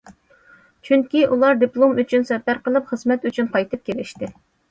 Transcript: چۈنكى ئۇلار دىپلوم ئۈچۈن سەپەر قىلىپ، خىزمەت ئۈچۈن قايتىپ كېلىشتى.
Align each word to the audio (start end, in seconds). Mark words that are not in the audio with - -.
چۈنكى 0.87 1.19
ئۇلار 1.33 1.59
دىپلوم 1.65 1.93
ئۈچۈن 2.03 2.25
سەپەر 2.31 2.61
قىلىپ، 2.69 2.89
خىزمەت 2.93 3.29
ئۈچۈن 3.31 3.51
قايتىپ 3.57 3.87
كېلىشتى. 3.91 4.31